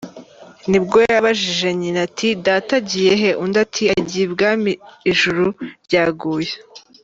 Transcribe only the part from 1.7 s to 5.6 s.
nyina ati :”data agiye he ?”Undi ati :”agiye ibwami ijuru